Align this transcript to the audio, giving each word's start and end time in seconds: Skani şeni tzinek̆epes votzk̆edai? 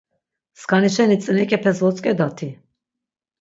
Skani 0.61 0.89
şeni 0.95 1.17
tzinek̆epes 1.21 1.77
votzk̆edai? 1.83 2.51